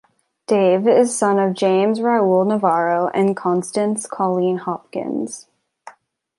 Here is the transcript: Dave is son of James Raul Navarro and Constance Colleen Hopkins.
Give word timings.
Dave 0.47 0.87
is 0.87 1.15
son 1.15 1.37
of 1.37 1.53
James 1.53 1.99
Raul 1.99 2.47
Navarro 2.47 3.09
and 3.13 3.37
Constance 3.37 4.07
Colleen 4.07 4.57
Hopkins. 4.57 5.45